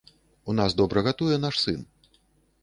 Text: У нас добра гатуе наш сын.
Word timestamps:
У 0.53 0.55
нас 0.59 0.75
добра 0.79 1.03
гатуе 1.09 1.37
наш 1.45 1.61
сын. 1.65 1.79